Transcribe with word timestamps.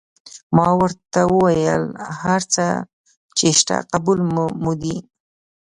ما 0.55 0.67
ورته 0.79 1.19
وویل: 1.33 1.83
هر 2.21 2.41
څه 2.53 2.65
چې 3.37 3.47
شته 3.59 3.75
قبول 3.91 4.19
مو 4.63 4.71
دي. 4.81 4.95